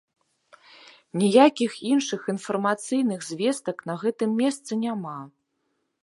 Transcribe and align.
Ніякіх 1.23 1.71
іншых 1.91 2.21
інфармацыйных 2.33 3.19
звестак 3.29 3.85
на 3.89 3.93
гэтым 4.05 4.31
месцы 4.41 4.71
няма. 4.85 5.13